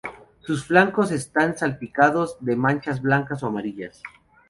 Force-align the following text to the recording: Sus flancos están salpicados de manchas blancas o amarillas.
Sus 0.39 0.65
flancos 0.65 1.11
están 1.11 1.55
salpicados 1.59 2.35
de 2.39 2.55
manchas 2.55 3.03
blancas 3.03 3.43
o 3.43 3.45
amarillas. 3.45 4.01